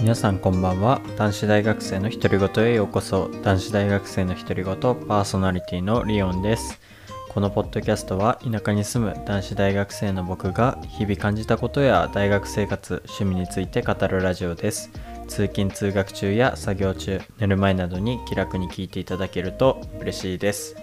[0.00, 1.00] 皆さんこんばんは。
[1.16, 3.28] 男子大学生の独り言へようこそ。
[3.42, 6.80] 男子大学生の独り言パーソナリティのリオンです。
[7.28, 14.92] このポッドキャストは田舎に住む男子大学生の僕が日々感じたことや大学生活趣味について語るラジオです。
[15.26, 20.76] 通勤通学中や作業中寝る前などに気楽に聞いていただけると嬉しいです。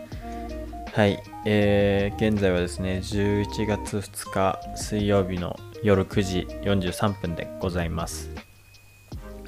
[0.91, 8.34] はい、えー、現在はですね11月2日水曜日の夜9時43分でございます。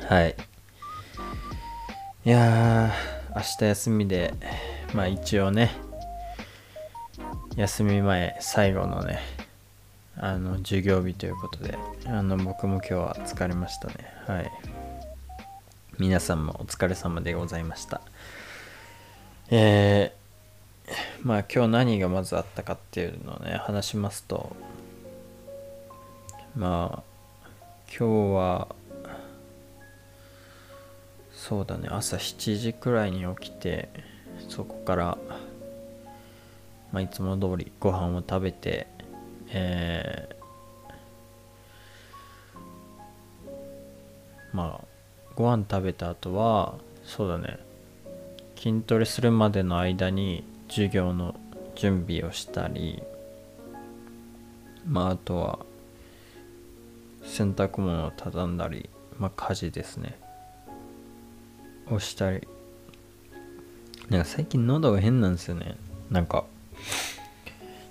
[0.07, 0.35] はい。
[2.23, 4.33] いやー明日休みで
[4.93, 5.71] まあ一応ね
[7.57, 9.19] 休み前最後のね
[10.15, 13.95] あの授業日ということであの僕も今日は疲れましたね。
[14.25, 14.51] はい。
[15.99, 17.99] 皆さんもお疲れ様でございました。
[19.49, 24.55] えー、まあ今日何がまずあったかっていうのをね話しますと
[26.55, 27.47] まあ
[27.89, 28.67] 今日は
[31.47, 31.87] そうだね。
[31.89, 33.87] 朝7時くらいに起きて
[34.49, 35.17] そこから、
[36.91, 38.85] まあ、いつも通りご飯を食べて
[39.49, 44.85] えー、まあ
[45.35, 47.59] ご飯食べた後はそうだね。
[48.57, 51.39] 筋トレするまでの間に授業の
[51.75, 53.01] 準備をしたり
[54.85, 55.59] まああとは
[57.23, 60.26] 洗濯物を畳んだりまあ家事ですね。
[61.89, 62.47] をしたり。
[64.09, 65.75] なんか最近喉が変なんですよね。
[66.09, 66.45] なんか。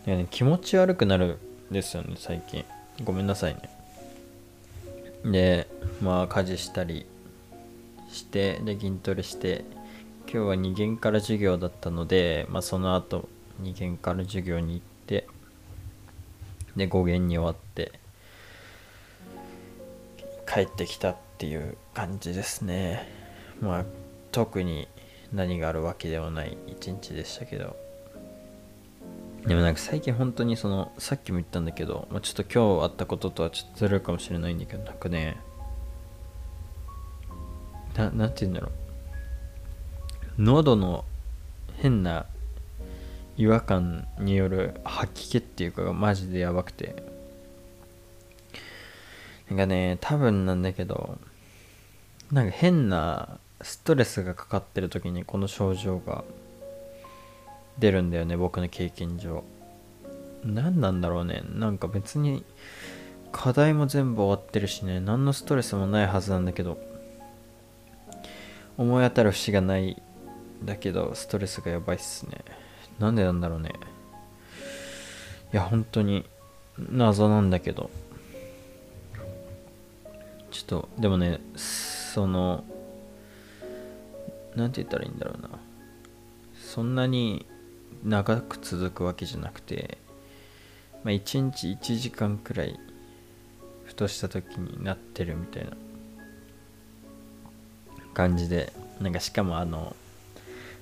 [0.06, 1.38] いやね気持ち悪くなる
[1.70, 2.64] んですよね最近。
[3.04, 3.70] ごめんなさいね。
[5.24, 5.68] で
[6.00, 7.06] まあ家事したり
[8.08, 9.64] してで筋トレして
[10.32, 13.28] 今日は2限から授業だったので、まあ、その後
[13.62, 15.26] 2限から授業に行って
[16.76, 17.92] で5限に終わって
[20.48, 23.15] 帰ってきたっていう感じですね。
[23.60, 23.84] まあ
[24.32, 24.88] 特に
[25.32, 27.76] 何があるわけではない一日でしたけど。
[29.46, 35.36] でもなんか最近本当にそのさっきも言ったんだけど、まあ、ちょっと今日あったこととはちょっとずれるかもしれないんだけどなんかね
[37.94, 40.42] ななんて言うんだろう。
[40.42, 41.04] 喉の
[41.76, 42.26] 変な
[43.36, 46.96] 違和感による吐き気っていうかがマジでやばくて。
[49.48, 51.18] なんかね多分なんだけど
[52.32, 56.24] なんか変なストレスがかかってる時にこの症状が
[57.78, 59.44] 出るんだよね僕の経験上。
[60.44, 61.42] 何なんだろうね。
[61.54, 62.44] なんか別に
[63.32, 65.00] 課題も全部終わってるしね。
[65.00, 66.78] 何のストレスもないはずなんだけど。
[68.78, 70.00] 思い当たる節がない
[70.62, 72.44] だけどストレスがやばいっすね。
[72.98, 73.72] なんでなんだろうね。
[75.52, 76.24] いや本当に
[76.78, 77.90] 謎なんだけど。
[80.50, 82.64] ちょっとでもねその
[84.56, 85.50] なんて言ったらいいんだろうな。
[86.58, 87.46] そんなに
[88.04, 89.98] 長く続くわけじゃなくて、
[91.04, 92.78] まあ、1日1時間くらい
[93.84, 95.70] ふとした時になってるみたいな
[98.14, 99.94] 感じでなんかしかもあの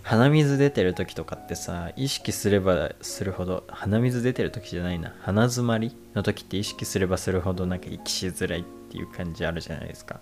[0.03, 10.21] 鼻水出てる時とかってさ意識すればするほど鼻水出てる時じゃないな鼻づまりの時って意識すればするほどなんか息しづらいっていう感じあるじゃないですか。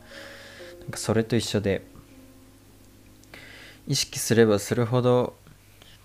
[0.81, 1.83] なんかそれと一緒で
[3.87, 5.34] 意識すればするほど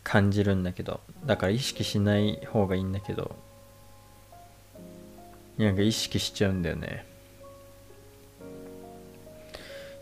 [0.04, 3.36] 感じるんだけどだから意識しない方がいいんだけど
[5.58, 7.04] なんか意識しちゃうんだよね。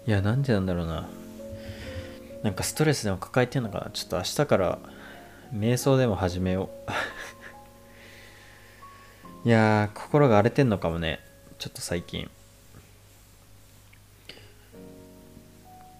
[0.05, 1.07] いやなんでなんだろうな。
[2.43, 3.89] なんかストレスでも抱えてんのかな。
[3.91, 4.79] ちょっと明日から
[5.53, 6.69] 瞑想でも始めよ
[9.45, 9.47] う。
[9.47, 11.21] いや心が荒れてんのかもね。
[11.57, 12.29] ちょっと最近。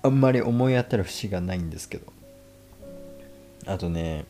[0.06, 2.14] あんまり思い当たる節がないんですけど。
[3.66, 4.26] あとね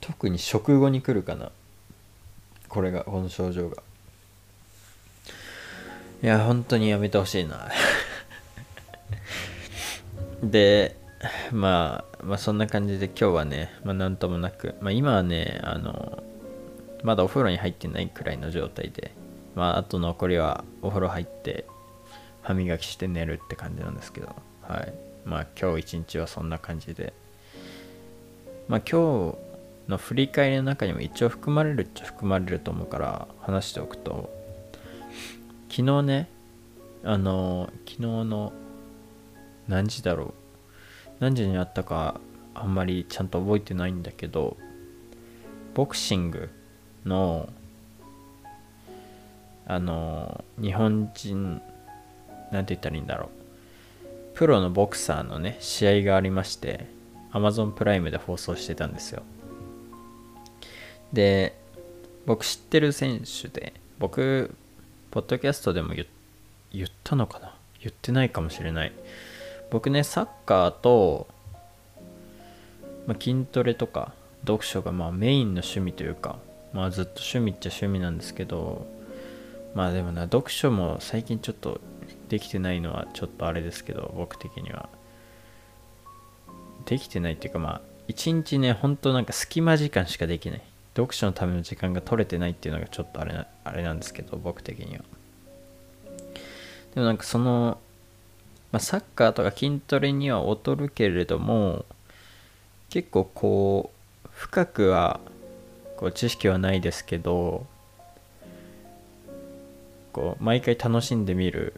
[0.00, 1.52] 特に食後に来るかな。
[2.68, 3.82] これがこの症状が。
[6.20, 7.70] いや本当にやめてほしいな。
[10.42, 10.96] で、
[11.52, 16.24] まあ、まあそんな感じで今日はね、まあ、なんともなく、まあ、今はねあの
[17.04, 19.12] まだお風呂に入ってないくらいの状態で、
[19.54, 21.64] まあ、あと残りはお風呂入って
[22.48, 24.94] 歯磨きして寝るって感じなんですけど、はい。
[25.26, 27.12] まあ今日一日はそんな感じで。
[28.68, 34.32] まあ今日の振り返りの中にも一応含まれるっちゃ含まれると思うから話しておくと、
[35.68, 36.30] 昨日ね、
[37.04, 38.54] あの、昨日の
[39.68, 40.34] 何時だろう。
[41.20, 42.18] 何時にあったか
[42.54, 44.56] あんまりちゃんと覚えてないんだけど、
[45.74, 46.48] ボクシング
[47.04, 47.50] の
[49.66, 51.60] あの日本人
[52.52, 53.28] 何て言ったらいいんだろう。
[54.34, 56.86] プロのボクサーのね試合がありまして
[57.32, 59.22] Amazon プライムで放送してたんですよ。
[61.12, 61.56] で
[62.26, 64.54] 僕知ってる選手で僕
[65.10, 66.04] ポッドキャストでも言
[66.84, 67.54] ったのかな？
[67.80, 68.92] 言ってないかもしれない。
[69.70, 71.26] 僕ねサッカーと、
[73.06, 74.12] ま、筋トレとか
[74.42, 76.38] 読書がまあメインの趣味というか
[76.72, 78.86] まあずっと趣味っちゃ趣味なんですけど
[79.74, 81.80] まあでもな読書も最近ちょっと
[82.28, 84.88] できてないのはちょっとあれですけど僕的には。
[86.86, 90.62] できてないっていうかまあ一日ねほんとなんか隙間時間しかできない。
[90.96, 95.04] 読書のための時間が取れてないっていうのがちょっとあれなあれなんですけど僕的には。
[96.94, 97.78] でもなんかその、
[98.72, 101.84] まあ、サッカーとか筋トレには劣るけれども
[102.90, 103.92] 結構こ
[104.24, 105.20] う深くは
[105.96, 107.66] こう知識はないですけど
[110.12, 111.74] こう毎回楽しんでみる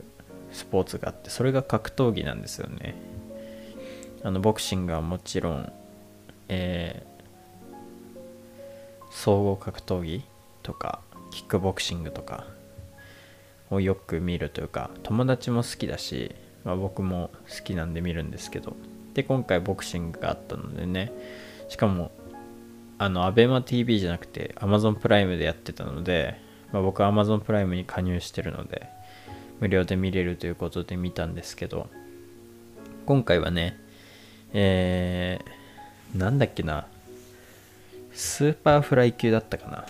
[0.52, 2.94] スポーツがあってそれが格闘技なんですよね。
[4.22, 5.72] あのボクシングはもちろん、
[6.48, 10.22] えー、総合格闘技
[10.62, 11.00] とか
[11.30, 12.46] キックボクシングとか
[13.70, 18.76] をよく見るというか友達も好きだし、まあ、僕も好きなんで見るんですけど。
[19.14, 21.12] で今回ボクシングがあったのでね
[21.68, 22.10] しかも
[22.98, 26.38] あの ABEMATV じゃなくて Amazon プライムでやってたので、
[26.72, 28.88] まあ、僕は Amazon プライムに加入してるので
[29.60, 31.88] 無料で見れるということで見たんですけど
[33.06, 33.78] 今回はね
[34.52, 36.86] えー、なんだっけな
[38.12, 39.84] スーパーフライ級だったかな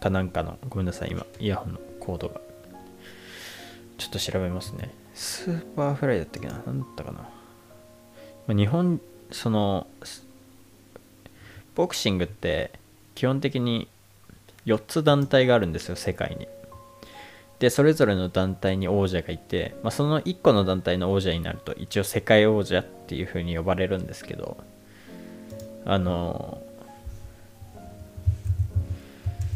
[0.00, 2.40] かなんかのごめんなさい今イヤホンのコードが。
[3.98, 4.90] ちょっと調べますね。
[5.14, 7.26] スーパーフライだったっけな何だったかな、
[8.46, 9.86] ま、日本その
[11.74, 12.72] ボクシングって
[13.14, 13.88] 基本的に
[14.66, 16.46] 4つ団体があるんですよ世界に。
[17.58, 24.58] でそれぞれの団体に王者がいて、まあ、その1個の団体の王者になると一応世界王者っていう風に呼ばれるんですけど
[25.86, 26.60] あの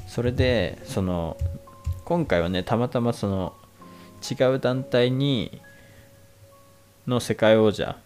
[0.08, 1.36] それでその
[2.04, 3.54] 今回はねたまたまその
[4.28, 5.60] 違う団体に
[7.06, 7.96] の世界王者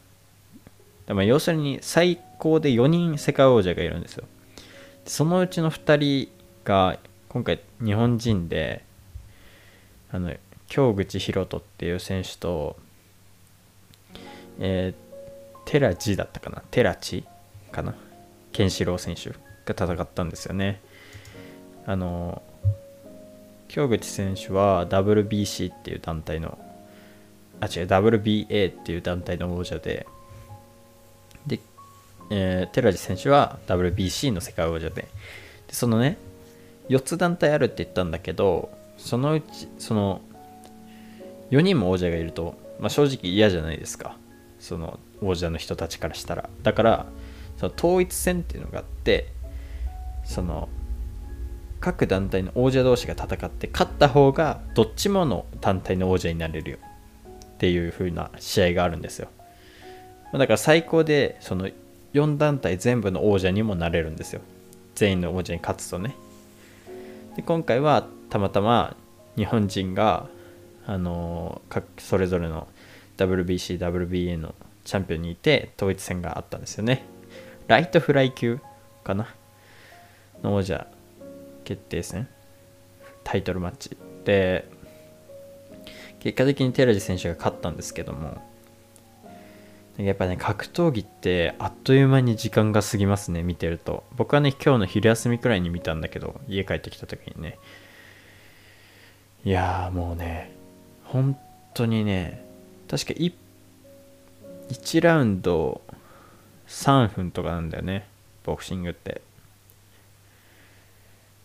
[1.08, 4.24] まあ要するに最高で4人世界王者がいるんですよ。
[5.06, 5.96] そのうちの2
[6.26, 6.28] 人
[6.64, 6.98] が
[7.28, 8.82] 今回日本人で
[10.14, 10.32] あの
[10.68, 12.76] 京口博人っていう選手と、
[14.60, 16.62] えー、寺地だったかな？
[16.70, 17.24] 寺地
[17.72, 17.96] かな？
[18.52, 20.80] ケンシロウ選手が戦ったんですよね。
[21.84, 22.42] あの
[23.66, 26.58] 京口選手は WBC っていう団体の
[27.58, 30.06] あ違う WBA っていう団体の王者で
[31.44, 31.58] で、
[32.30, 35.08] えー、寺地選手は WBC の世界王者で。
[35.66, 36.18] でそのね
[36.88, 40.22] 4つ団体あるって言ったんだけどそのうちその
[41.50, 44.16] 4人も王者がいると、まあ、正直嫌じゃないですか。
[44.58, 46.48] その王者の人たちからしたら。
[46.62, 47.06] だから
[47.58, 49.28] その統一戦っていうのがあって
[50.24, 50.70] その
[51.80, 56.78] 各団体の王者同士が戦って勝った方がどっちもの団体の王者になれるよ。
[57.54, 59.28] っていう風な試合があるんですよ。
[60.32, 61.68] だから最高でその
[62.14, 64.40] 4団体全部の王者にもなれるんですよ。
[64.94, 66.16] 全員の王者に勝つとね。
[67.36, 68.96] で今回はたまたま
[69.36, 70.26] 日本人が
[70.88, 71.62] あの
[71.98, 72.66] それぞれの
[73.16, 77.06] WBC、WBA のチャンピオンにいて統一戦があったんですよね。
[77.68, 78.58] ライトフライ級
[79.04, 79.28] かな？
[80.42, 80.88] の王者
[81.62, 82.26] 決定戦？
[83.22, 83.96] タイトルマッチ。
[84.24, 84.68] で
[86.18, 88.42] 結果的に寺地選手が勝ったんですけども
[89.96, 94.02] やっぱね格闘技ってあっという間に時間が過ぎますね見てると。
[94.16, 97.60] 僕はね今日の昼休みくらいに見たんだけど家帰ってきた時にね。
[99.44, 100.52] いやもうね
[101.04, 101.36] 本
[101.74, 102.44] 当にね
[102.88, 103.32] 確か 1,
[104.70, 105.82] 1ラウンド
[106.66, 108.06] 3分とかなんだよね
[108.44, 109.20] ボクシングって。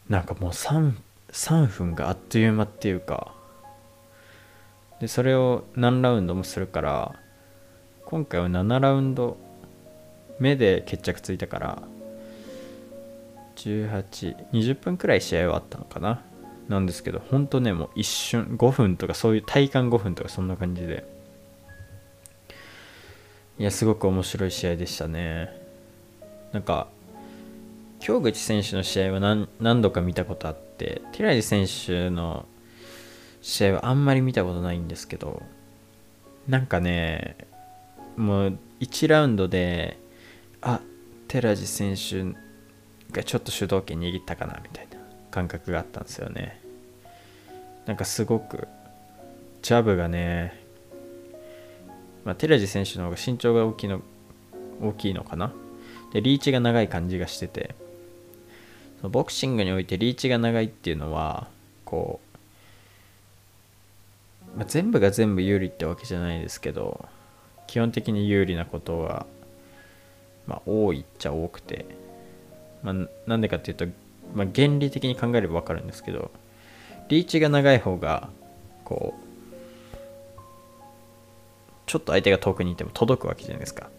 [0.08, 0.94] なんかもう 3,
[1.32, 3.34] 3分があっという間っていうか。
[5.00, 7.16] でそれを何ラウンドもするから
[8.06, 9.38] 今回は7ラウンド
[10.40, 11.84] 目で決着ついたから
[13.56, 16.22] 1820分くらい試合はあったのかな。
[16.70, 21.06] なんですけど本当ねもう一瞬5分とかそういう体感5分とかそんな感じで。
[23.58, 25.50] いやすごく面白い試合でしたね。
[26.54, 26.88] なんか
[28.00, 32.46] 京口選手の試合は何何度か見たことあって寺地選手の
[33.42, 35.44] 試合はあんまり見たことないんですけど
[36.48, 37.36] なんかね
[38.16, 40.00] もう1ラウンドで
[40.62, 40.80] あ
[41.28, 42.36] 寺地選手
[43.12, 44.98] がちょっと主導権握ったかなみたいな
[45.32, 46.59] 感覚があったんですよね。
[47.90, 48.68] なんかすごく
[49.64, 50.64] ジャブがね
[52.24, 54.02] まあ、寺地選手の方が身長が大きいの
[54.80, 55.52] 大きいのかな？
[56.14, 57.74] でリーチが長い感じがしてて。
[59.02, 61.48] そのボクシングにおいてリーチが長いっていうのは
[61.84, 62.20] こ
[64.54, 67.08] う、まあ、全部が全部有利ってわけじゃないですけど
[67.66, 69.26] 基本的に有利なことは、
[70.46, 71.86] まあ、多いっちゃ多くて、
[72.84, 73.88] まあ、なんでかっていうと、
[74.36, 76.30] まあ、原理的に考えれば分かるんですけど
[77.10, 78.30] リーチが長い方が
[78.86, 79.98] こう
[81.86, 83.90] ちょっと相手が遠くにいても届くわけじゃないですか。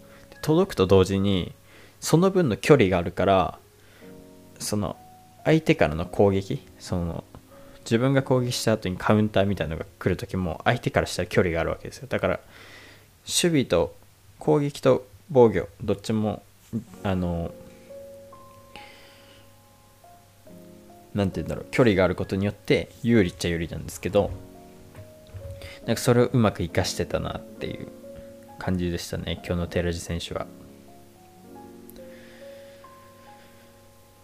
[0.42, 1.52] 届くと同時に
[2.00, 3.58] その分の距離があるから
[4.58, 4.96] その
[5.44, 7.24] 相手からの攻撃その
[7.80, 12.06] 自分が攻撃した後にカウンターみたいなのが来る時も相手からしたら距離があるわけですよ。
[12.08, 12.40] だから
[13.26, 13.94] 守備と
[14.38, 16.42] 攻撃と防御どっちも
[17.02, 17.52] あの
[21.14, 24.30] 何て言うんだろう距離があることによって有利っちゃ有利なんですけど
[25.86, 27.88] なんかそれをうまく生かしてたなっていう
[28.58, 30.46] 感じでしたね今日の寺地選手は。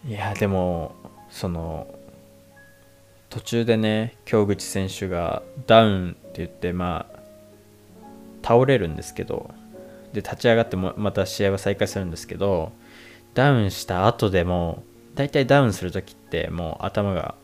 [0.06, 0.94] いやでも
[1.30, 1.88] その
[3.28, 7.18] 途中でね京口選手がダウンって言ってまあ
[8.46, 9.50] 倒れるんですけど
[10.12, 12.70] で立ち上がってもまた試合は再開するんですけど
[13.34, 14.84] ダウンした後でも
[15.16, 17.34] 大体ダウンする時ってもう頭が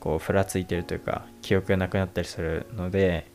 [0.00, 3.30] こうふらついてるというか記憶がなくなったりするので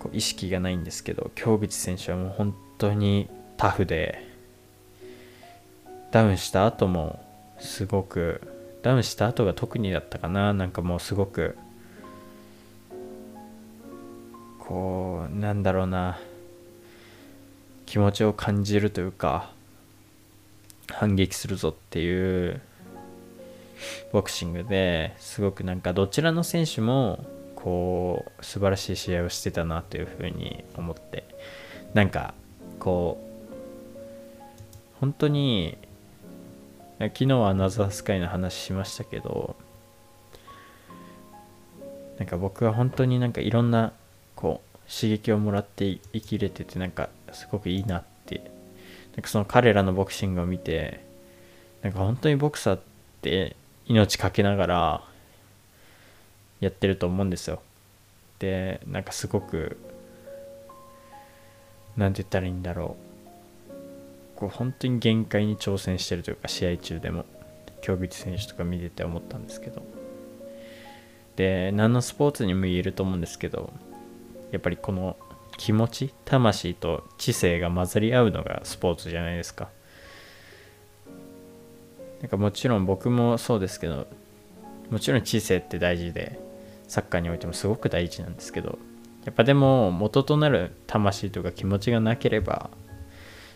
[0.00, 4.26] こう意識がないんですけど京口選手はもう本当にタフで
[6.10, 7.24] ダウンした後も
[7.58, 8.40] すごく
[8.82, 11.56] ダウンした後が特にだったかななんかもうすごく
[14.58, 16.18] こうなんだろうな
[17.86, 19.52] 気持ちを感じるというか
[20.88, 22.60] 反撃するぞっていう
[24.12, 27.24] ボクシングですごくなんかどちらの選手も
[27.54, 31.24] こう素晴らしい試合をしてたなというふうに思って
[31.94, 32.34] なんか
[32.78, 33.26] こう
[35.00, 35.76] 本当に
[36.98, 39.56] 昨日はナザースカイの話しましたけど
[42.18, 43.92] なんか僕は本当になんかいろんな
[44.34, 48.15] こう刺激をもらって生きれててなんかすごくいいなって
[49.16, 51.04] なんかその彼らのボクシングを見て
[51.82, 52.80] なんか本当にボクサーっ
[53.22, 53.56] て
[53.86, 55.04] 命かけながら
[56.60, 57.60] やってると思うんですよ。
[58.38, 59.78] でなんかすごく
[61.96, 63.76] なんて言ったらいいんだろう。
[64.36, 67.24] こう本当に限界に挑戦してるというか試合中でも。
[67.86, 69.80] 京口選手とか見てて思ったんですけど。
[71.36, 73.70] で何のスポーツにも言えると思うんですけど
[74.50, 75.16] やっぱりこの
[75.56, 79.68] 気持ち魂と知性が混ざり合うのがスポーツじゃないですか。
[82.20, 84.06] なんかもちろん僕もそうですけど
[84.90, 86.40] もちろん知性って大事で
[86.88, 88.78] サッカーにおいてもすごく大事なんですけど
[89.24, 92.70] やっぱでも元となる魂とか気持ちがなければ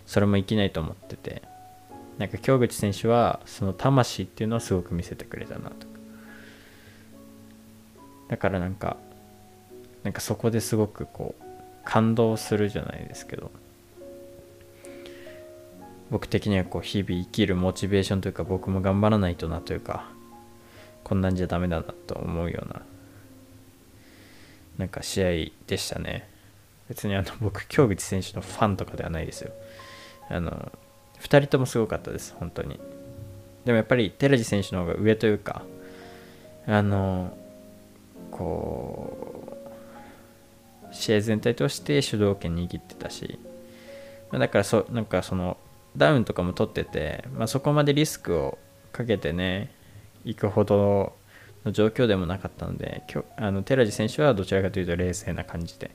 [0.05, 1.43] それも生きないと思ってて
[2.19, 5.87] なんか京口選手はその魂っていうのはすごく見せてくれたなと。
[5.87, 5.91] か
[8.29, 8.99] だからなんか
[10.03, 11.40] なんかそこですごくこう
[11.85, 13.51] 感動するじゃないですけど。
[16.11, 20.09] 僕的にはこう日々生きるモチベーションというか僕も頑張らないとなというか
[21.05, 22.83] こんなんじゃダメだなと思うような
[24.79, 25.29] なんか試合
[25.67, 26.29] でしたね。
[26.89, 29.53] 別にあの僕京口選手のファンとかではないですよ。
[30.29, 30.73] あの
[31.21, 32.81] 2人ともすごかったです本当に。
[33.65, 35.63] でもやっぱり寺地選手の方が上というか
[36.67, 37.37] あの
[38.31, 39.40] こう
[40.93, 43.39] 試合全体として主導権握ってたし
[44.31, 45.57] まだからそなんかその
[45.97, 48.59] ダウンとかも取ってて、まあ、そこまでリスクを
[48.93, 49.73] かけてね
[50.25, 51.15] 行くほど
[51.65, 55.91] の状況でもなかったので今日あの寺地選手はどちらかというと冷静な感じで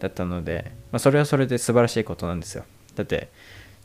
[0.00, 2.64] だったので、まあ、それはそれで素晴らしいことなんですよ。
[2.94, 3.28] だって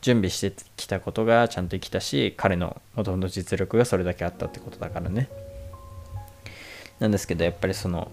[0.02, 5.30] 準備してきたことがちゃんと生きたし彼のほとんど実力がそれだけあったってことだからね。
[7.00, 8.12] なんですけどやっぱりその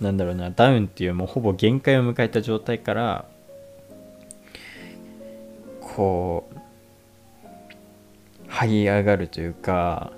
[0.00, 3.24] なんだろうなダウンっていうもうほぼ限界を迎えた状態から
[5.80, 6.56] こう
[8.50, 10.12] 這い上がるというか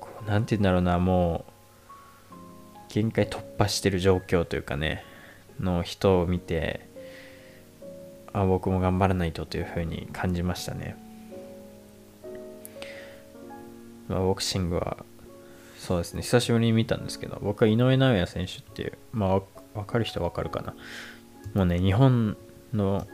[0.00, 1.52] こうなんて言うんだろうなもう
[2.88, 5.04] 限界突破してる状況というかね
[5.60, 6.80] の人を見て
[8.32, 10.96] あ僕も頑張らないとというふうに感じましたね、
[14.08, 14.98] まあ、ボクシングは
[15.82, 16.22] そうですね。
[16.22, 19.40] 久しぶりに見たんですけど僕は井上尚弥選手っていうまあ
[19.74, 20.76] 分かる人は分かるかな。
[21.54, 22.36] もうね日本
[22.72, 23.04] の、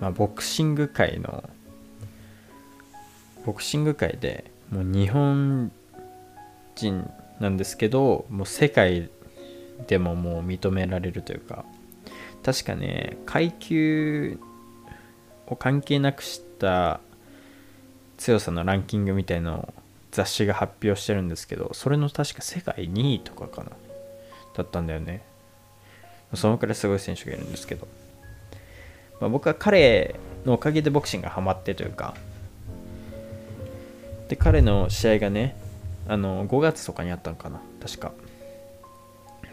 [0.00, 1.42] まあ、ボクシング界の
[3.44, 5.72] ボクシング界でもう日本
[6.76, 7.10] 人
[7.40, 9.10] なんですけどもう世界
[9.88, 11.64] でももう認められるというか
[12.44, 14.38] 確かね階級
[15.48, 17.00] を関係なくした
[18.18, 19.81] 強さのランキングみたいのを
[20.12, 23.70] 雑誌が発表してるんですけどそれの確か世界2位とかかな。
[24.54, 25.22] だったんだよね。
[26.34, 27.86] そのくらいすごい選手がいるんですけど、
[29.20, 30.14] まあ、僕は彼
[30.44, 32.14] のおかげでボクシングがハマってというか。
[34.28, 35.56] で彼の試合がね
[36.08, 37.60] あの5月とかにあったのかな。
[37.80, 38.12] 確か。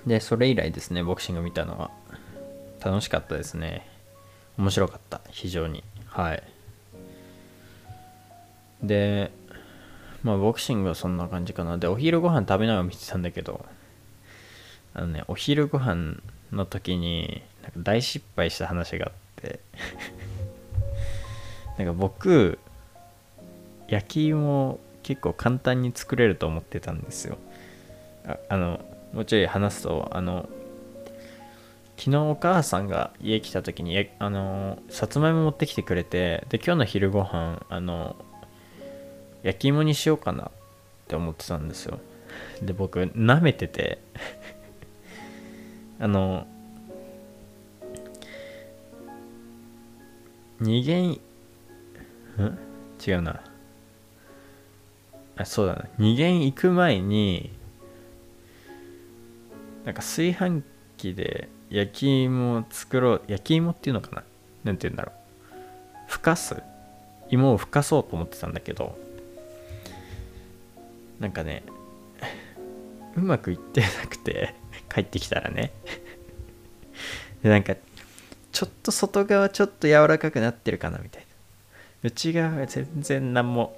[0.06, 1.92] でそれ以来ですねボクシング見たのは。
[2.84, 3.88] 楽しかったですね。
[4.58, 5.22] 面白かった。
[5.32, 5.84] 非常に。
[6.08, 6.44] はい。
[8.84, 9.32] で
[10.24, 11.78] まあボクシングはそんな感じかな。
[11.78, 13.66] でお昼ご飯食べながら見てたんだけど
[14.94, 16.22] あのねお昼ご飯
[16.52, 19.60] の時になんか大失敗した話があって
[21.78, 22.60] なんか僕
[23.88, 27.38] 焼き芋結構簡単に作れると思ってたんですよ。
[28.26, 28.80] ああの
[29.14, 30.50] もうちょい話すとあの
[31.98, 38.16] 昨日お母さんが家来た時にあのさつまいも持ってきてくれてで今日の昼ご飯あの
[39.44, 40.52] 焼き芋にしようかなっ
[41.08, 42.00] て思ってたんですよ。
[42.62, 44.00] で僕舐めてて。
[46.00, 46.48] あの
[50.60, 51.20] 二限ん？
[53.06, 53.42] 違うな。
[55.38, 55.86] あそうだな。
[55.98, 57.52] 二限行く前に
[59.86, 60.64] なんか炊飯
[60.98, 64.24] 器で焼き芋を作ろう焼き芋っていうのかな？
[64.66, 65.16] なんて言うんだろう。
[66.08, 66.62] ふかす？
[67.30, 68.98] 芋をふかそうと思ってたんだけど。
[71.20, 71.64] なんかね
[73.16, 74.56] うまくいってなくて
[74.94, 75.72] 帰ってきたらね。
[77.44, 77.76] でなんか
[78.52, 81.28] ちょっと外側ちょっと柔らかくなってるかなみたいな。
[82.10, 83.78] 内側は全然何も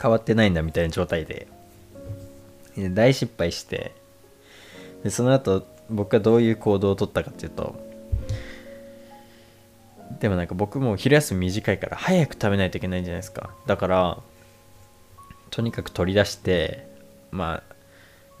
[0.00, 1.46] 変わってないんだみたいな状態で。
[2.76, 3.94] 大失敗して。
[5.04, 7.76] でその後僕がどういう行動をとったかっていうと
[10.18, 13.50] でもなんか僕も昼休み短いから早く食べないといけないんじゃないですか。
[13.66, 14.18] だから
[15.54, 16.84] とにかく取り出して
[17.30, 17.74] まあ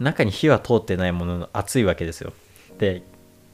[0.00, 2.32] 中に火は通ってないものの熱いわけですよ。
[2.78, 3.04] で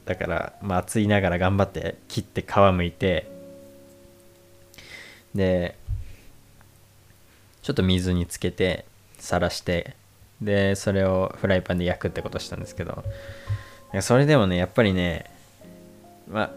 [0.05, 3.29] だからまあ熱いながら頑張って切って皮むいて
[5.35, 5.77] で
[7.61, 8.83] ちょっと水につけて
[9.19, 9.95] さらして
[10.41, 13.03] でそれをフライパンで焼くってことしたんですけど
[14.01, 15.29] それでもねやっぱりね
[16.27, 16.51] まあ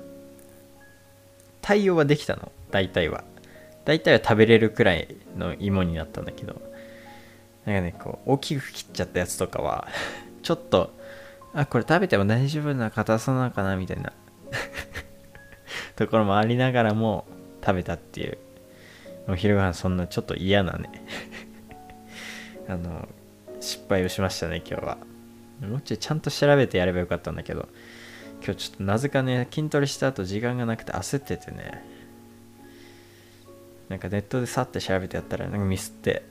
[1.60, 2.50] 対応はできたの。
[2.70, 3.24] 大体は。
[3.84, 6.73] 大体は食べれるくらいの芋になったんだけど
[7.66, 9.88] なんかねこう大きく切っちゃったやつとかは
[10.42, 10.92] ちょっと
[11.54, 14.12] あこれ食べても大丈夫な硬さなのかなみたいな
[15.96, 17.26] ところもありながらも
[17.64, 18.38] 食べたっていう
[19.28, 20.90] お昼ご飯そんなちょっと嫌なね
[22.68, 23.08] あの
[23.60, 24.98] 失敗をしましたね今日は。
[25.60, 27.68] もうちょいちゃんと調べてやればよかったんだけど
[28.44, 31.84] 今日ちょっとなぜかね筋トレした後時間がなくて焦っててね
[33.88, 36.24] なんかネットでさって調べてやったらなんかミスって。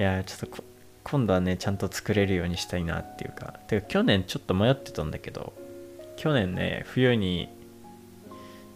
[0.00, 0.64] いやちょっと
[1.04, 3.60] 今度はねちゃんと作れるようにしたいなっていうか。
[3.66, 5.52] てか去年ちょっと迷ってたんだけど
[6.16, 7.50] 去年ね冬に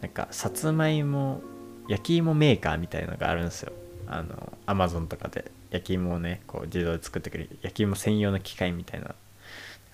[0.03, 1.41] なんかさつまいも
[1.89, 3.73] 焼き芋メーカーみたいのがあるんですよ。
[4.07, 5.51] あのアマゾンとかで。
[5.71, 9.15] 焼き芋をねこう自動で作ってくれる焼き芋専用の機械みたいな。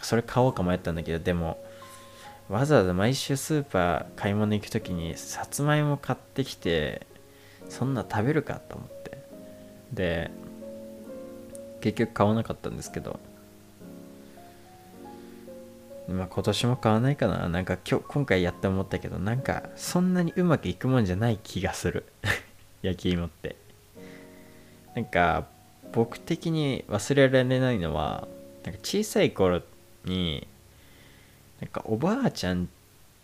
[0.02, 1.62] それ買おうか迷ったんだけどでも
[2.48, 7.06] わざわざ毎週スーパー買い物行く時にさつまいも買ってきて
[7.68, 9.22] そんな食べるかと思って。
[9.92, 10.30] で
[11.80, 13.18] 結局買わなかったんですけど。
[16.08, 17.48] まあ今年も買わないかな。
[17.48, 22.04] なんか今日今回やって思ったけどなんかそんなにうまくいくもんじゃない気がする。
[22.82, 23.56] 焼き芋って。
[24.94, 25.46] なんか
[25.92, 28.28] 僕的に忘れられないのは
[28.64, 29.62] なんか小さい頃
[30.04, 30.46] に
[31.60, 32.68] なんかおばあちゃん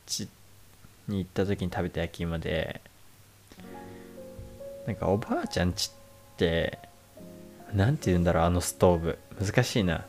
[0.06, 0.28] 家
[1.08, 2.80] に行った時に食べた焼き芋で
[4.86, 6.78] なんかおばあちゃんちって
[7.76, 9.18] 何て言うんだろうあのストーブ。
[9.38, 10.06] 難しいな。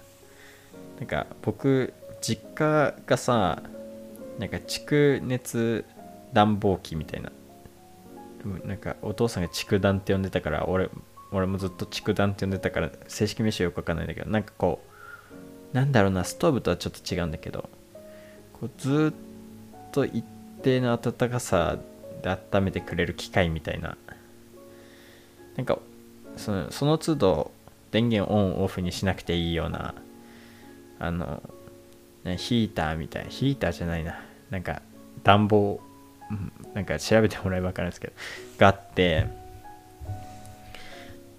[0.99, 3.61] なんか僕実家がさ
[4.39, 5.85] なんか蓄熱
[6.33, 7.31] 暖房機みたいな。
[8.63, 10.89] なんかお父さんが蓄暖って呼んでたから俺
[11.33, 14.79] 俺もずっと蓄暖って呼んでたから正式名称よくわかんないんだけどなんかこ
[15.73, 17.69] うなんだろうなストーブとはちょっと違うんだけど
[18.53, 20.23] こうずっと一
[20.63, 21.77] 定の暖かさ
[22.23, 23.97] で温めてくれる機械みたいな。
[25.57, 25.79] なんか
[26.37, 27.51] そのその都度
[27.91, 29.95] 電源オンオフにしなくていいような
[30.99, 31.41] あの
[32.23, 34.19] ヒーターみたいヒーターじゃないな。
[34.49, 34.81] なんか
[35.23, 35.79] 暖房
[36.73, 38.13] なんか調べてもらえば分かるんですけど
[38.57, 39.27] があって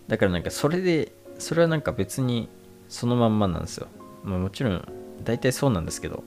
[0.08, 2.48] だからなんかそれでそれはなんか別に
[2.88, 3.86] そのまんまなんですよ、
[4.24, 4.88] まあ、もちろん
[5.24, 6.22] 大体そうなんですけど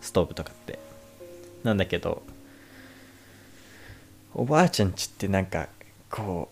[0.00, 0.78] ストーブとかって。
[1.64, 2.22] なんだけど
[4.34, 5.68] おばあちゃんちってなんか
[6.10, 6.50] こ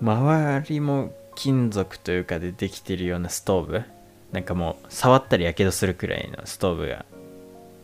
[0.00, 3.82] う周りも金属というかでできてるようなストーブ。
[4.30, 7.06] なんかもう触ったらやけどするくらいのストーブが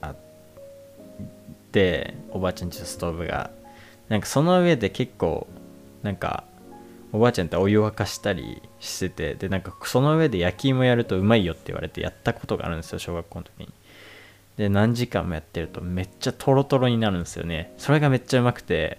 [0.02, 0.16] あっ
[1.72, 3.50] ておばあちゃんちのストーブが。
[4.10, 5.46] なんかその上で結構
[6.02, 6.44] なんか
[7.14, 13.72] おばあちゃんってお湯沸かしたりしててでなんかその上で焼き芋やるとうまいよって言われてやったことがあるんですよ小学校の時に。
[14.58, 17.72] で何時間もやってるとめっちゃトロトロになるんですよね。
[17.78, 18.98] それがめっちゃうまくて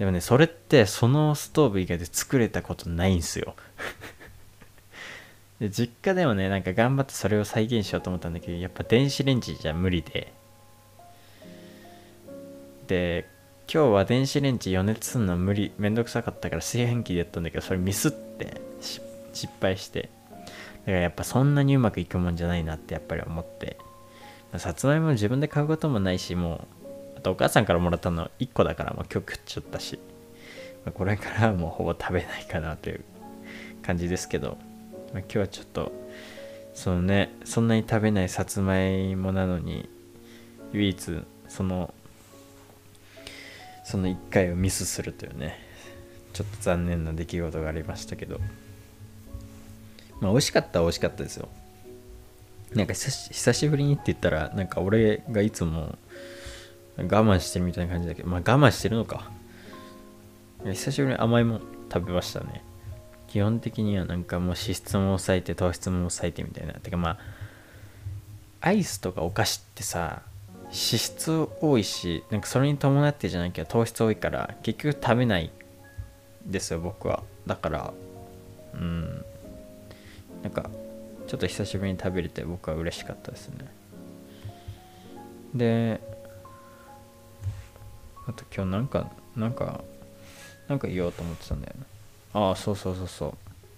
[0.00, 3.54] でもねそれってそのストーブ以外で作れたことないんすよ。
[5.60, 10.32] で実家でもねなんか頑張ってそれを再現しようと思ったんだけどやっぱ電子レンジじゃ無理で。
[12.86, 13.28] で
[13.70, 15.70] 今日は電子レンジ予熱するの無理。
[15.76, 20.08] めんどくさかったから炊飯器でやったんだけどそれミスって失敗して。
[20.32, 23.76] だからやっぱそんなにうまくいくもんじゃないなってやっぱり思って。
[24.56, 26.79] さつまいも自分で買うこともないしもう
[27.20, 29.98] あとお母さんからもらったの1個だからもう今日食っちゃったし。
[30.86, 33.04] まこれからはもうほぼ食べないかなという
[33.82, 34.56] 感じですけど。
[35.12, 35.92] まあ、今日はちょっと
[36.72, 39.88] そのねそんなに食べないさつまいもなのに
[40.72, 41.92] 唯一その
[43.84, 45.58] その1回をミスするというね
[46.32, 48.40] ちょっと残念な出来事がありましたけど。
[50.20, 51.48] まあ美味しかったは美味しかったですよ。
[52.74, 55.98] なんか久しぶりにって言ったらなんか俺がいつも
[57.02, 59.30] 我慢してるみたいな感じだけどまあ我慢してるのか。
[60.64, 61.60] 久しぶりに甘いもん
[61.92, 62.62] 食べましたね。
[63.28, 66.74] 基本的にはなんかもう脂質も抑えて糖質も抑えてみたいな。
[66.74, 67.18] てかまあ
[68.60, 70.22] アイスとかお菓子ってさ
[70.64, 75.50] 脂質多いしなんかそれに伴ってじゃなきゃ糖質多いから結局食べない
[76.46, 77.22] ですよ僕は。
[77.46, 77.92] だから
[78.74, 79.24] うん。
[80.42, 80.70] なんか
[81.26, 83.66] ちょっと久しぶりに食べれて僕は嬉しかったですね。
[85.54, 86.00] で
[88.30, 89.80] あと今日なんかなんか
[90.68, 91.74] なんか言おうと思ってたんだよ
[92.32, 93.32] なああそうそうそうそう。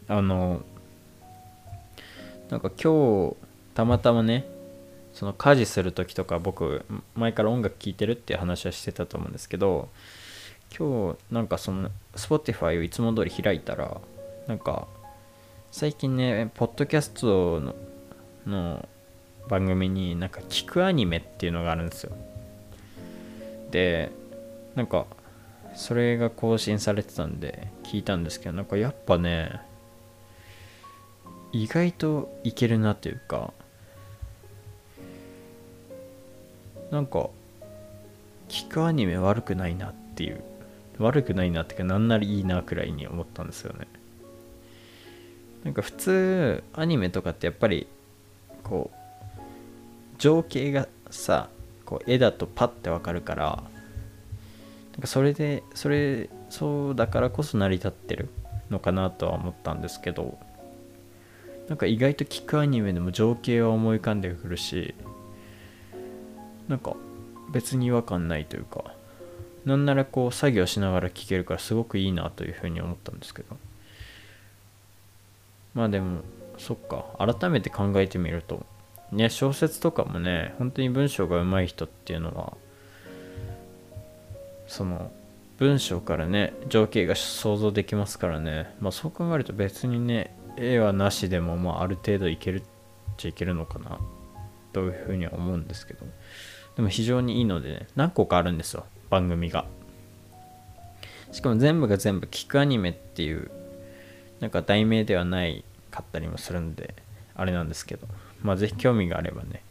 [0.08, 0.60] あの
[2.50, 3.36] なんか今日
[3.74, 4.44] たまたまね
[5.14, 6.84] その家事する時とか僕
[7.14, 9.88] 前から音楽聴いてるっていう話はしてたと思うんですけど
[10.78, 13.98] 今日なんかその Spotify をいつも通り開いたら
[14.46, 14.86] なんか
[15.70, 17.74] 最近ねポッドキャストの
[18.46, 18.88] の
[19.48, 22.12] 番組になんか聞くアニメっていうのがあるんですよ。
[23.70, 24.12] で
[24.74, 25.06] なんか
[25.74, 29.60] それが更新されてたんで聞いたんですけどなんかやっぱね
[31.52, 33.52] 意外といけるなというか
[36.90, 37.28] なんか
[38.48, 40.42] 聞くアニメ悪くないなっていう
[40.98, 43.86] 悪くないなっていうかなんなりいいなくらいに思ったんですよね。
[45.64, 47.86] なんか普通アニメとかってやっぱり
[48.62, 48.98] こう
[50.18, 51.48] 情景がさ
[51.86, 53.62] こう絵だとパッてわかるから
[54.92, 58.28] なんかそれでそれそうだからこそ成り立ってる
[58.70, 60.38] のかなとは思ったんですけど
[61.68, 64.94] なんか意外と聞くアニメでも情景は思い浮かんでくるし
[66.68, 66.94] なんか
[67.52, 68.94] 別に違和感ないというか
[69.64, 73.56] なんならこう作業しながら聞けるからすごくいいなというふうに思ったんですけど
[75.74, 76.20] まあでも
[76.58, 78.66] そっか改めて考えてみると
[79.10, 82.54] ね小説とかもね本当に文章が上手い人っていうのは
[84.72, 85.12] その
[85.58, 88.74] 文章からね情景が想像できますからね。
[88.80, 92.64] まあそう考えると別にね絵はなしでもまあある程度いけるっ
[93.18, 93.98] ちゃいけるのかな。
[94.72, 96.06] というふうには思うんですけど。
[96.76, 99.66] でも非常にいいのでね何個かあるんですよ番組が。
[101.32, 103.50] しかも全部が全部聞くアニメっていう
[104.40, 106.94] なんか題名ではないかったりもするんで
[107.34, 108.08] あれなんですけど。
[108.40, 109.62] まあぜひ興味があればね。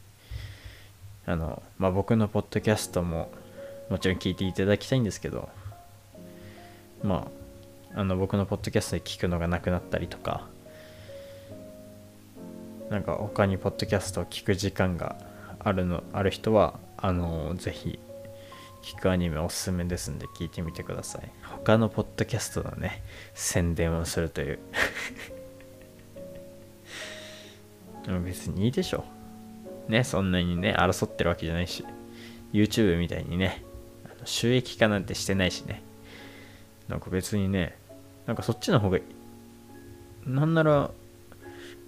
[1.26, 3.32] あのまあ僕のポッドキャストも
[3.92, 5.50] もちろん聞いていただきたいんですけど
[7.04, 7.28] ま
[7.94, 10.48] ああの僕のポッドキャストで聞くのがなくなったりとか
[12.90, 15.18] なんか他にポッドキャストを聞く時間が
[15.60, 18.00] あるのある人はあのぜひ
[18.82, 21.30] 聞くアニメおすすめですんで聞いてみてください。
[21.44, 23.04] 他のポッドキャストのね
[23.36, 24.60] 宣伝をするという。
[28.26, 29.04] 別にいいでしょ。
[29.88, 31.86] ねそんなにね争ってるわけじゃないし。
[32.54, 33.64] YouTube みたいにね
[34.26, 35.82] 収益化なんてしてないしね。
[36.88, 37.78] なんか別にね
[38.26, 39.00] なんかそっちの方が
[40.26, 40.92] なんなら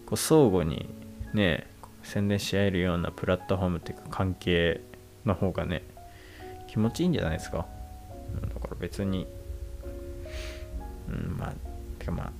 [0.06, 0.89] こう相互に
[1.34, 1.67] ね
[2.04, 4.82] 宣伝し合えるようなプラットフォームっていうか関係
[5.26, 5.84] の方がね
[6.67, 7.67] 気持ちいいんじゃないですか、
[8.54, 9.28] だから別に
[11.08, 11.54] うんまあ
[12.00, 12.32] てかまあ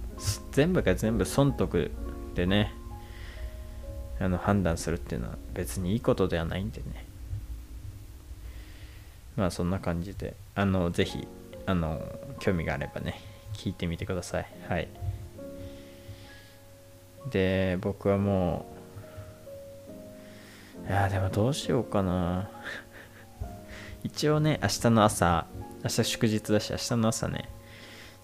[0.52, 1.92] 全部が全部損得
[2.34, 2.74] でね
[4.20, 7.06] あの判断するっていうのは別にいいことではないんでね。
[9.36, 11.28] まあそんな感じであのぜひ
[11.65, 12.02] あの
[12.39, 13.19] 興味があればね
[13.54, 14.48] 聞いてみてください。
[14.67, 14.88] はい。
[17.32, 18.65] で僕はも
[20.86, 22.50] ういやでもどうしようかな。
[24.04, 25.46] 一応ね明日の朝
[25.84, 27.50] 明日祝日だし明日の朝ね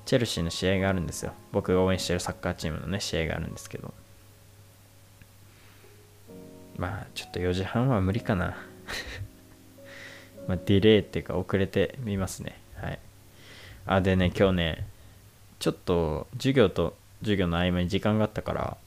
[0.05, 1.33] チェルシーの試合があるんですよ。
[1.51, 3.93] 僕が応援してるサッカーチームのね試合があるんですけど。
[6.77, 8.57] まあちょっと4時半は無理かな。
[10.49, 12.59] まあディレイっていうか遅れてみますね。
[12.73, 12.99] はい。
[13.85, 14.87] あでね今日ね
[15.59, 18.77] ちょっと授業と授業の合間に時間があったから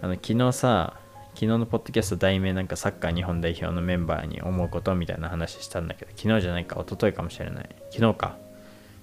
[0.00, 0.94] あの昨日さ
[1.34, 7.68] 昨日のポッドキャスト題名なんかサッカー日本代表のメンバーに思うことみたいな話したんだけど昨日じゃないか一昨日かもしれない。
[7.90, 8.36] 昨日か。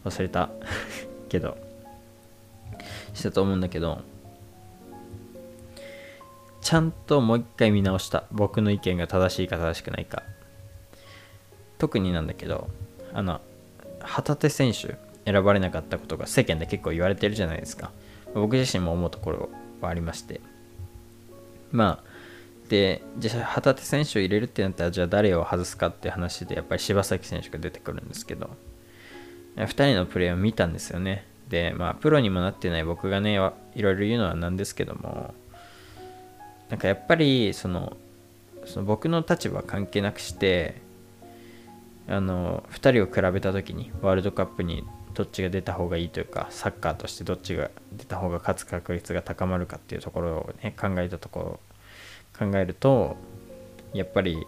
[0.06, 0.50] 忘れた。
[1.28, 1.58] けど。
[3.14, 4.02] したと思うんだけど
[6.62, 8.24] ちゃんともう一回見直した。
[8.32, 10.24] 僕の意見が正しいか正しくないか
[11.80, 12.70] 特になんだけど
[13.14, 13.42] あの
[14.00, 17.92] 旗手選手選ばれなかったことが世間で結構言われてるじゃないですか。
[18.34, 19.50] 僕自身も思うところ
[19.82, 20.42] はありまして。
[21.72, 22.10] まあ
[22.70, 28.52] でじゃあ旗手選手を入れるってなったらじゃあ誰を外すかって話でやっぱり柴崎選手が出てくるんですけど
[29.56, 31.26] 2人のプレーを見たんですよね。
[31.50, 35.34] でまあプロにもなってない僕がねいろいろ言うのはなんですけども
[36.70, 37.98] なんかやっぱりその
[38.66, 40.82] その僕の立場関係なくして
[42.10, 51.60] あの2人を比べた時にワールドカップにどっちが出た方がいいというかサッカーとしてどっちが出た方が勝つ確率が高まるかっていうところをね考えたとこ
[52.40, 53.16] ろ考えると
[53.94, 54.46] やっぱり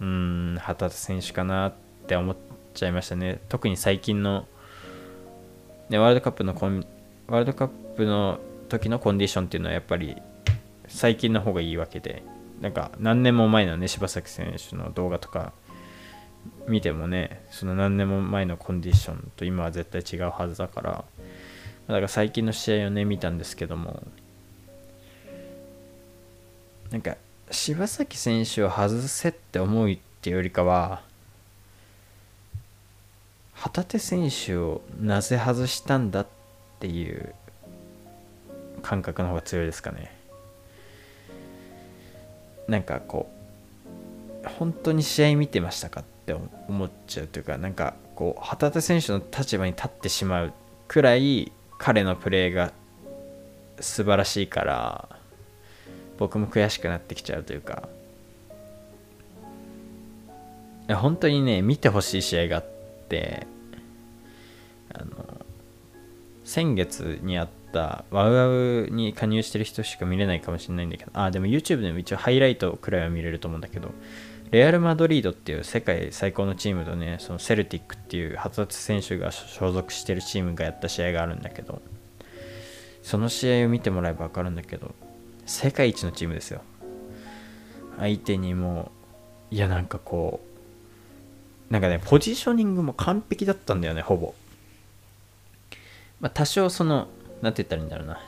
[0.00, 1.74] うん旗手選手かなっ
[2.06, 2.36] て思っ
[2.74, 3.40] ちゃいましたね。
[3.48, 4.46] 特に最近の、
[5.88, 6.86] ね、ワールドカップのコン
[7.26, 8.38] ワールドカップの
[8.68, 10.16] 時のコンディションっていうのはやっぱり
[10.86, 12.22] 最近の方がいいわけで
[12.60, 15.52] なんか何年も前のね柴崎選手の動画とか
[16.66, 21.04] 見てもねその何年も前のコンディションと今は絶対違うはずだから
[21.86, 24.02] だから最近の試合をね見たんですけども
[26.90, 27.16] なんか
[27.50, 31.02] 柴崎選手を外せって思うっていうよりかは
[33.54, 36.26] 旗手選手をなぜ外したんだっ
[36.78, 37.34] ていう
[38.82, 40.16] 感覚の方が強いですかね。
[42.68, 43.28] なんかこ
[44.44, 50.52] う本当に試合見てましたかってって思っちゃうというかなんかこう旗手選手の立場に立ってしまう
[50.86, 52.72] くらい彼のプレーが
[53.80, 55.08] 素晴らしいから
[56.18, 57.88] 僕も悔しくなってきちゃうというか。
[60.94, 62.64] 本当にね見てほしい試合があっ
[63.10, 63.46] て
[64.94, 65.44] あの
[66.44, 73.90] 先月にあったワウワウに加入してる人しか見れないかもしれないんだけどあでも YouTube でも一応ハイライトくらいは見れると思うんだけど
[74.50, 81.82] レアル・マドリードっていう世界最高のチームとねそのセルティックっていう初達選手が所属してるチームがやった試合があるんだけど
[83.02, 84.94] その試合を見てもらえば分かるんだけど
[85.44, 86.62] 世界一のチームですよ。
[87.98, 88.92] 相手にも
[89.50, 90.40] いやなんかこ
[91.70, 94.34] うなんかねポジショニングも完璧だったんだよねほぼ。
[96.20, 97.08] まあ多少その
[97.42, 98.20] なんて言ったらいいんだろうな。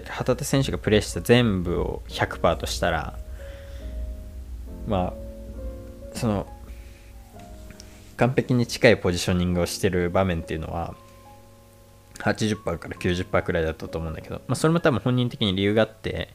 [0.00, 3.18] じゃ旗手選手がプレーした全部を100%としたら
[4.88, 5.14] ま
[6.12, 6.46] あその
[8.16, 10.94] 完璧に近いポジショニングをしてる場面っていうのは
[12.18, 16.28] 80%から90%くらいだったと思うんだけど、まあ、それも多分本人的に理由があって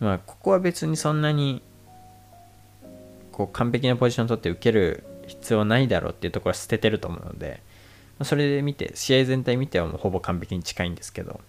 [0.00, 1.62] まあここは別にそんなに
[3.32, 7.62] こう完璧なポジション取って受ける必要ないだろうっていうところは捨ててると思うので、
[8.18, 11.40] まあ、それで見て試合全体見てはもうほぼ完璧に近いんですけど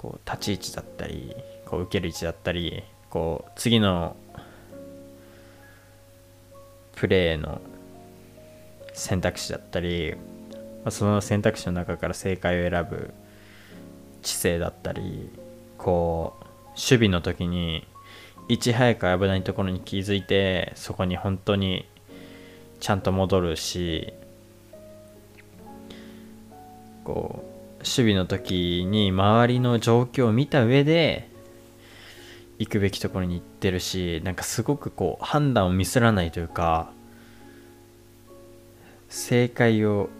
[0.00, 1.36] こう立ち位置だったり
[1.66, 4.16] こう受ける位置だったりこう次の
[6.96, 7.60] プレーの
[8.94, 10.14] 選択肢だったり、
[10.86, 13.12] ま、その選択肢の中から正解を選ぶ
[14.22, 15.28] 知性だったり
[15.76, 17.86] こう守備の時に
[18.48, 21.86] いち早く危ないところに気づいてそこに本当に
[22.80, 24.14] ちゃんと戻るし
[27.04, 27.49] こう
[27.80, 31.28] 守備の時に周りの状況を見た上で
[32.58, 36.92] 行くべきところに行ってるしなんかすごくこう判断をミスらないというか
[39.08, 40.10] 正解を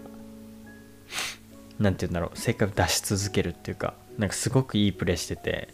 [1.78, 5.68] 何て言うんだろう正解を出し続けるっていうかなんかすごくいいプレーしてて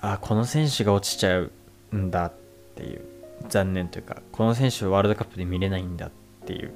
[0.00, 1.50] あこの選手が落ちちゃう
[1.92, 2.32] んだっ
[2.76, 3.00] ていう
[3.48, 6.10] 残念というかこの選手をワールドカップで見れないんだっ
[6.46, 6.72] ていう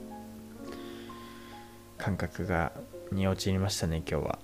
[1.96, 2.72] 感覚が
[3.12, 4.38] に陥りましたね今日は。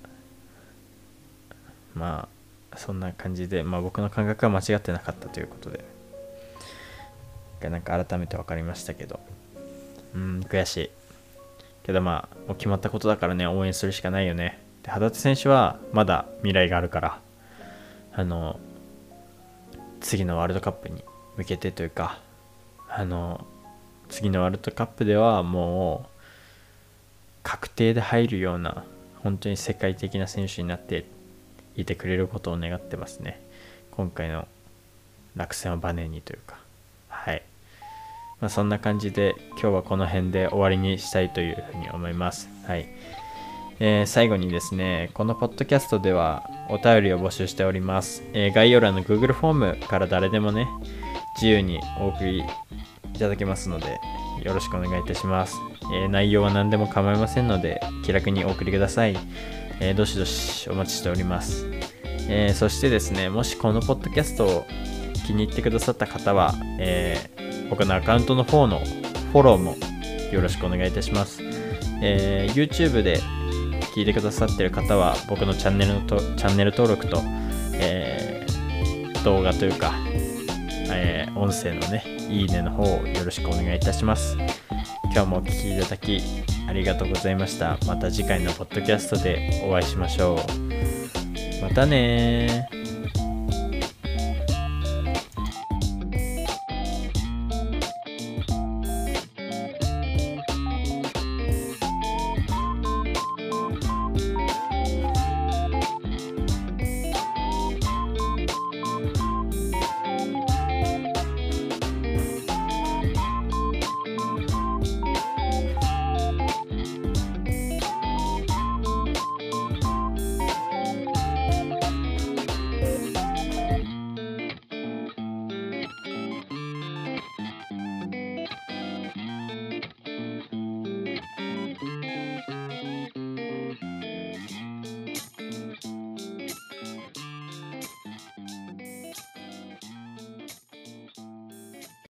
[1.95, 2.29] ま
[2.71, 5.85] あそんな感じで、まあ、僕の感覚は間違ってなかったということで。
[7.61, 9.21] なんか改めて分かりましたけど。
[10.15, 10.91] うん悔しい。
[11.83, 14.61] けどまあもう決まったことだからね応援するしかないよね。
[14.83, 17.21] で肌手選手はまだ未来があるから
[18.13, 18.61] あの
[20.01, 21.03] 次のワールドカップに
[21.37, 22.21] 向けてというか
[22.89, 23.47] あの
[24.09, 26.18] 次のワールドカップではもう
[27.49, 28.85] 確定で入るような
[29.23, 31.07] 本当に世界的な選手になって
[31.77, 33.41] いてくれることを願ってますね。
[33.91, 34.47] 今回の
[35.35, 36.59] 落選をバネにというか。
[37.09, 37.43] はい、
[38.43, 42.51] まあ、そんな感じで今日はこの辺で終わりにしたいというふうに思います。
[42.67, 42.87] はい。
[43.81, 48.25] えー、最後にですね、このポッドキャストではお便りを募集しております。
[48.35, 50.69] えー、概要欄の Google フォームから誰でもね、
[51.37, 52.41] 自由にお送り
[53.15, 53.99] いただけますので、
[54.45, 55.57] よろしくお願いいたします。
[55.93, 59.17] えー、内容は何でも構いませんので、気楽にお送りください。
[59.81, 61.67] えー、どしどしお待ちしております。
[62.29, 64.67] えー、そしてですね、もしこのポッドキャストを
[65.27, 67.31] 気に入ってくださった方は、え
[67.71, 68.81] 僕のアカウントの方の
[69.33, 69.77] フォローも
[70.33, 71.43] よろしくお願いいたします。
[72.03, 73.21] え YouTube で
[73.95, 77.23] 聞いてくださってる方は、僕のチャンネルのとチャンネル登録と、
[77.75, 78.47] え
[79.25, 79.95] 動画というか、
[80.91, 84.37] え音声のね、いいねの方をよろしくお願いいたします。
[85.13, 86.21] 今日もお聴きいただき
[86.69, 87.79] ありがとうございました。
[87.87, 91.63] また次回のポッドキャストでお会いしましょう。
[91.63, 92.69] またね